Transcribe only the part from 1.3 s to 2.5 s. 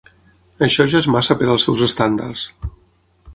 per als seus estàndards.